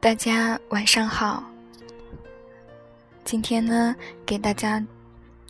[0.00, 1.44] 大家晚上好。
[3.24, 3.94] 今天呢，
[4.24, 4.84] 给大家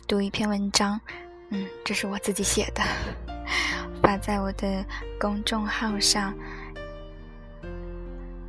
[0.07, 0.99] 读一篇文章，
[1.49, 2.83] 嗯，这是我自己写的，
[4.03, 4.85] 发在我的
[5.19, 6.33] 公众号上。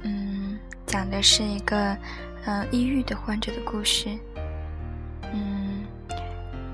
[0.02, 1.96] 嗯，讲的是一个
[2.44, 4.08] 嗯抑郁的患者的故事。
[5.32, 5.84] 嗯，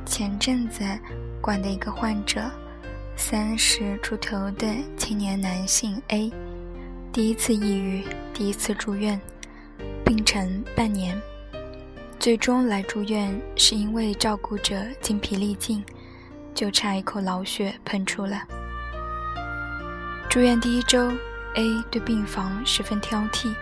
[0.06, 0.82] 前阵子
[1.41, 2.50] 管的一个患者，
[3.14, 6.32] 三十出头的青年男性 A。
[7.10, 8.04] 第一次抑郁，
[8.34, 9.18] 第一次住院，
[10.04, 11.20] 病程半年，
[12.18, 15.82] 最终来住院是因为照顾者精疲力尽，
[16.54, 18.42] 就差一口老血喷出了。
[20.28, 21.10] 住院第一周
[21.54, 23.52] ，A 对病房十分挑剔，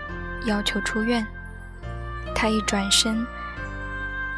[0.45, 1.25] 要求出院。
[2.35, 3.25] 他一转身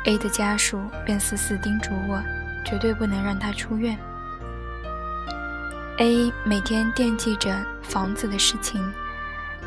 [0.05, 2.23] ，A 的家属便死死叮嘱我，
[2.65, 3.99] 绝对不能让他出院。
[5.97, 8.81] A 每天惦记着房子的事情。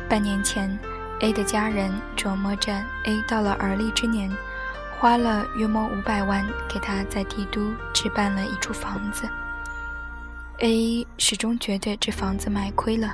[0.08, 0.78] 半年前
[1.20, 2.72] ，A 的家人琢磨着
[3.04, 4.30] A 到了而立之年，
[4.98, 9.28] 花了约莫五百万给他在帝都置办了一处房子。
[10.58, 13.12] A 始终觉得这房子买亏了，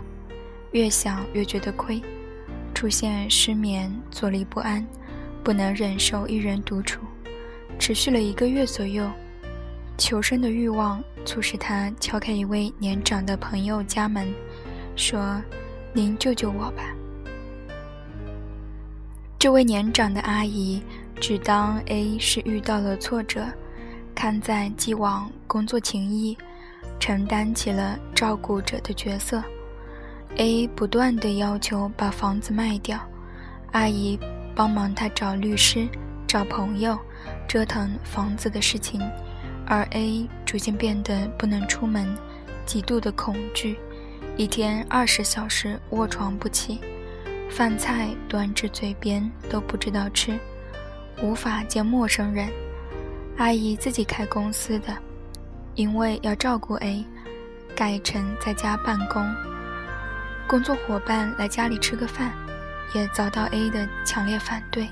[0.72, 2.02] 越想越觉得亏，
[2.74, 4.86] 出现失眠、坐立不安，
[5.42, 7.00] 不能忍受一人独处，
[7.78, 9.10] 持续了一个月左右。
[9.96, 14.32] 求生的欲望促使他敲开一位年长的朋友家门，
[14.98, 15.40] 说。
[15.94, 16.94] 您救救我吧！
[19.38, 20.82] 这位年长的阿姨
[21.18, 23.46] 只当 A 是遇到了挫折，
[24.14, 26.36] 看在既往工作情谊，
[27.00, 29.42] 承担起了照顾者的角色。
[30.36, 33.00] A 不断的要求把房子卖掉，
[33.72, 34.16] 阿姨
[34.54, 35.88] 帮忙他找律师、
[36.28, 36.96] 找朋友，
[37.48, 39.00] 折腾房子的事情，
[39.66, 42.06] 而 A 逐渐变得不能出门，
[42.66, 43.78] 极度的恐惧。
[44.38, 46.80] 一天二十小时卧床不起，
[47.50, 50.38] 饭菜端至嘴边都不知道吃，
[51.20, 52.48] 无法见陌生人。
[53.36, 54.96] 阿姨自己开公司的，
[55.74, 57.04] 因为要照顾 A，
[57.74, 59.28] 改成在家办公。
[60.46, 62.32] 工作伙伴来家里吃个饭，
[62.94, 64.88] 也遭到 A 的强烈反对。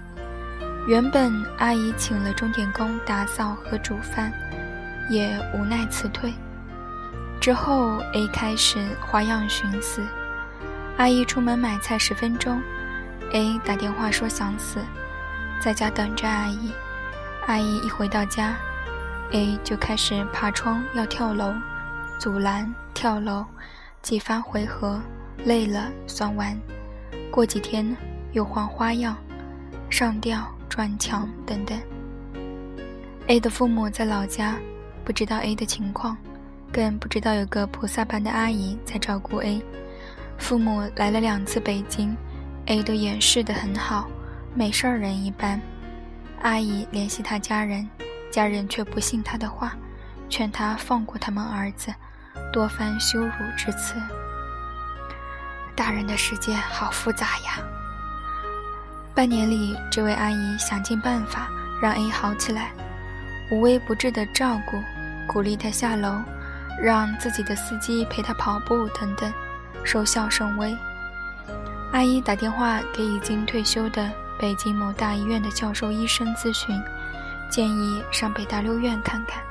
[0.89, 4.33] 原本阿姨请了钟点工打扫和煮饭，
[5.09, 6.35] 也无奈辞退。
[7.47, 10.05] 之后，A 开始花样寻死。
[10.97, 12.61] 阿姨出门买菜十分钟
[13.31, 14.81] ，A 打电话说想死，
[15.61, 16.73] 在家等着阿姨。
[17.47, 18.57] 阿姨一回到家
[19.31, 21.55] ，A 就开始爬窗要跳楼，
[22.19, 23.47] 阻拦跳楼，
[24.03, 25.01] 几番回合，
[25.45, 26.53] 累了算完。
[27.31, 27.97] 过几天
[28.33, 29.17] 又换花样，
[29.89, 31.81] 上吊、撞墙等等。
[33.29, 34.57] A 的父母在老家，
[35.05, 36.17] 不知道 A 的情况。
[36.77, 39.65] 更不知道有个菩萨般的阿姨在照顾 A，
[40.37, 42.15] 父母来了两次北京
[42.67, 44.07] ，A 都掩饰得很好，
[44.55, 45.59] 没事儿人一般。
[46.43, 47.89] 阿姨联系他家人，
[48.31, 49.75] 家人却不信他的话，
[50.29, 51.91] 劝他放过他们儿子，
[52.53, 53.95] 多番羞辱之词。
[55.75, 57.59] 大人的世界好复杂呀。
[59.15, 61.49] 半年里，这位阿姨想尽办法
[61.81, 62.73] 让 A 好起来，
[63.51, 64.77] 无微不至的照顾，
[65.27, 66.21] 鼓励他下楼。
[66.81, 69.33] 让自己的司机陪他跑步等等，
[69.85, 70.77] 收效甚微。
[71.93, 76.81] 阿姨打电话给已经退休的北京某大医院的教授医生咨询，
[77.49, 79.43] 建议上北大六院看看。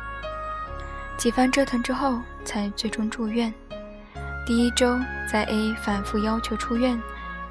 [1.17, 3.51] 几番折腾之后，才最终住院。
[4.45, 4.99] 第一周
[5.31, 7.01] 在 A 反复要求出院，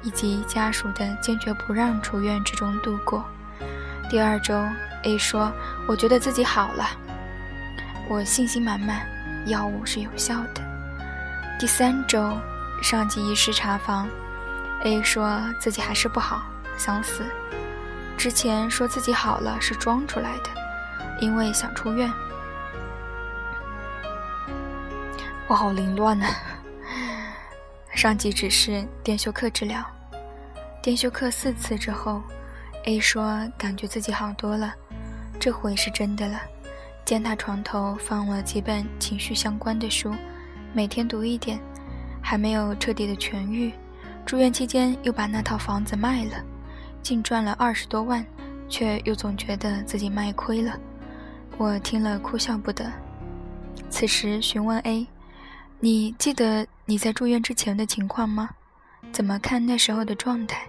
[0.01, 3.25] 以及家属的坚决不让出院之中度过。
[4.09, 4.63] 第二周
[5.03, 5.51] ，A 说
[5.89, 6.85] ：“我觉得自己好了，
[8.07, 9.05] 我信心满满。”
[9.45, 10.61] 药物是有效的。
[11.59, 12.37] 第三周，
[12.81, 14.09] 上级医师查房
[14.83, 16.43] ，A 说自己还是不好，
[16.77, 17.23] 想死。
[18.17, 20.49] 之前说自己好了是装出来的，
[21.19, 22.11] 因为想出院。
[25.47, 26.29] 我好凌乱啊！
[27.93, 29.83] 上级指示电休克治疗，
[30.81, 32.21] 电休克四次之后
[32.85, 34.73] ，A 说感觉自己好多了，
[35.39, 36.41] 这回是真的了。
[37.05, 40.11] 见他床头放了几本情绪相关的书，
[40.73, 41.59] 每天读一点，
[42.19, 43.71] 还没有彻底的痊愈。
[44.25, 46.43] 住院期间又把那套房子卖了，
[47.03, 48.25] 净赚了二十多万，
[48.67, 50.75] 却又总觉得自己卖亏了。
[51.57, 52.91] 我听了哭笑不得。
[53.87, 55.07] 此时询问 A：“
[55.79, 58.49] 你记得你在住院之前的情况吗？
[59.11, 60.67] 怎么看那时候的状态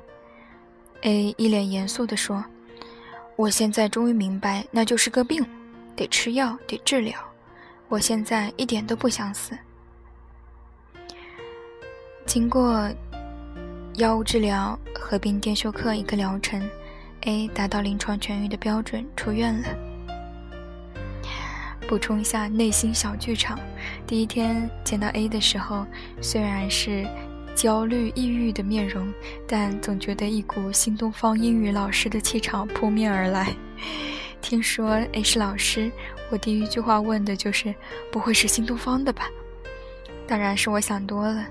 [1.01, 2.45] ？”A 一脸严肃地说
[3.37, 5.43] ：“我现在终于明白，那就是个病。”
[5.97, 7.19] 得吃药，得治疗。
[7.89, 9.57] 我现在一点都不想死。
[12.27, 12.91] 经过
[13.95, 16.69] 药物治疗合并电休克一个疗程
[17.23, 19.69] ，A 达到临床痊愈的标准，出院了。
[21.89, 23.59] 补充一下内心小剧场：
[24.07, 25.87] 第一天见到 A 的时候，
[26.21, 27.07] 虽然是
[27.55, 29.11] 焦虑抑郁的面容，
[29.47, 33.55] 但总觉得一股新东方英语老师的气场扑面而来。
[34.47, 35.91] 听说 A 是老师，
[36.31, 37.75] 我第一句话问的就是
[38.13, 39.29] ：“不会是新东方的吧？”
[40.25, 41.45] 当然是我想多了。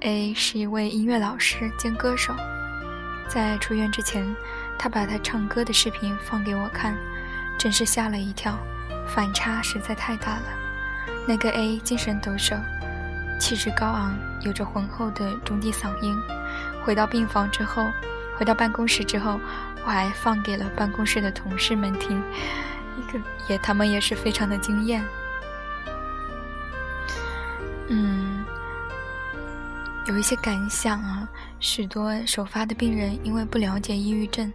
[0.00, 2.34] A 是一位音乐老师兼歌手，
[3.28, 4.34] 在出院之前，
[4.78, 6.96] 他把他唱歌的视频放给我看，
[7.58, 8.58] 真是吓了一跳，
[9.06, 10.44] 反差实在太大了。
[11.28, 12.58] 那个 A 精神抖擞，
[13.38, 16.18] 气质高昂，有着浑厚的中低嗓音。
[16.82, 17.86] 回到病房之后，
[18.38, 19.38] 回到办公室之后。
[19.84, 22.22] 我还放给了办公室的同事们听，
[22.98, 23.18] 一个
[23.48, 25.02] 也他们也是非常的惊艳。
[27.88, 28.44] 嗯，
[30.06, 31.28] 有一些感想啊，
[31.58, 34.52] 许多首发的病人因为不了解抑郁症，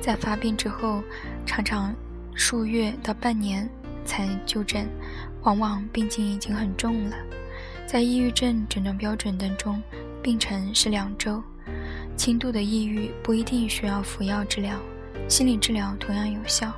[0.00, 1.02] 在发病之后，
[1.46, 1.94] 常常
[2.34, 3.68] 数月到半年
[4.04, 4.86] 才就诊，
[5.42, 7.16] 往往病情已经很重了。
[7.86, 9.82] 在抑郁症诊断标准当中，
[10.22, 11.42] 病程是两周。
[12.16, 14.78] 轻度的抑郁不一定需要服药治疗，
[15.28, 16.72] 心理治疗同样有效；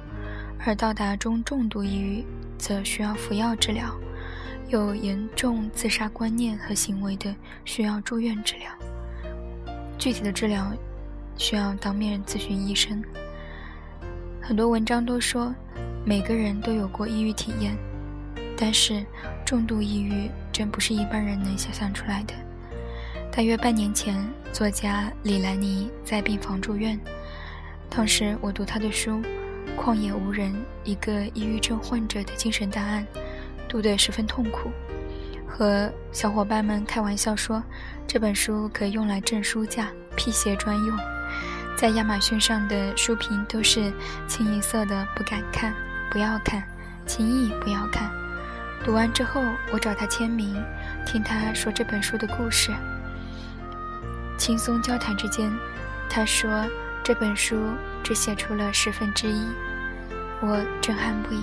[0.64, 2.24] 而到达中重度抑郁，
[2.58, 3.94] 则需要服药治疗。
[4.68, 7.32] 有严重自杀观念和行为的，
[7.64, 8.68] 需要住院治疗。
[9.98, 10.72] 具体的治疗
[11.36, 13.00] 需要当面咨询医生。
[14.42, 15.54] 很多文章都说，
[16.04, 17.76] 每个人都有过抑郁体验，
[18.56, 19.04] 但是
[19.44, 22.34] 重度抑郁真不是一般人能想象出来的。
[23.36, 24.16] 大约半年前，
[24.50, 26.98] 作家李兰妮在病房住院。
[27.90, 29.22] 当时我读她的书
[29.78, 30.54] 《旷野无人：
[30.84, 33.06] 一个抑郁症患者的精神档案》，
[33.68, 34.70] 读得十分痛苦，
[35.46, 37.62] 和小伙伴们开玩笑说，
[38.06, 40.98] 这本书可以用来镇书架，辟邪专用。
[41.76, 43.92] 在亚马逊上的书评都是
[44.26, 45.74] 清一色的“不敢看，
[46.10, 46.62] 不要看，
[47.04, 48.10] 轻易不要看”。
[48.82, 49.42] 读完之后，
[49.74, 50.56] 我找他签名，
[51.04, 52.72] 听他说这本书的故事。
[54.36, 55.52] 轻松交谈之间，
[56.08, 56.64] 他说
[57.02, 57.56] ：“这本书
[58.02, 59.46] 只写出了十分之一。”
[60.40, 61.42] 我震撼不已。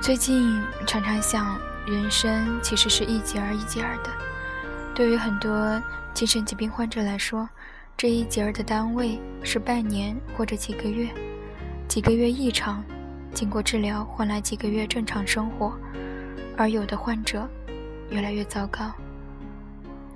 [0.00, 4.10] 最近常常想，人生其实是一节儿一节儿的。
[4.94, 5.80] 对于很多
[6.12, 7.48] 精神疾病患者来说，
[7.96, 11.08] 这一节儿的单位是半年或者几个月。
[11.88, 12.84] 几个月异常，
[13.32, 15.72] 经过治疗换来几个月正常生活，
[16.56, 17.48] 而有的患者
[18.10, 18.92] 越来越糟糕。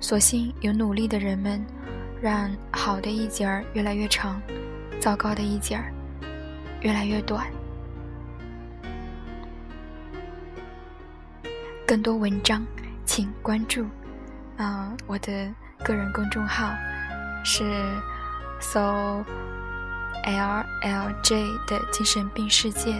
[0.01, 1.63] 所幸有努力的人们，
[2.19, 4.41] 让好的一节儿越来越长，
[4.99, 5.93] 糟糕的一节儿
[6.81, 7.45] 越来越短。
[11.85, 12.65] 更多文章，
[13.05, 13.85] 请关注
[14.57, 15.53] 啊我的
[15.83, 16.73] 个人公众号，
[17.45, 17.63] 是
[18.59, 19.23] 搜
[20.25, 22.95] “l l j” 的精神病世界，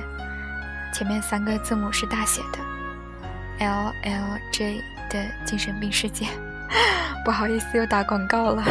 [0.93, 6.27] 前面三个字母是大写的 “l l j” 的精神病世界。
[7.23, 8.63] 不好意思，又打广告了。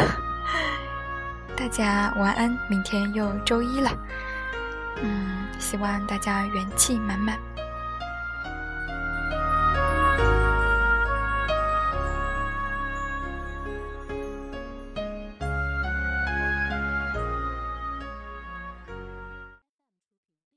[1.55, 3.91] 大家晚安，明天又周一了。
[5.03, 7.37] 嗯，希望大家元气满满。